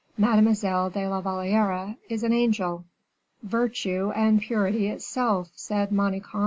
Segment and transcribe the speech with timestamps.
[0.17, 2.83] "Mademoiselle de la Valliere is an angel."
[3.43, 6.39] "Virtue and purity itself," said Manicamp.